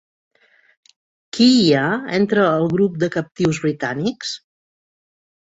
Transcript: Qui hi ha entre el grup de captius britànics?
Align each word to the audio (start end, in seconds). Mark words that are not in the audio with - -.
Qui 1.37 1.49
hi 1.57 1.67
ha 1.73 1.83
entre 2.21 2.47
el 2.61 2.65
grup 2.73 2.97
de 3.05 3.11
captius 3.17 3.61
britànics? 3.67 4.35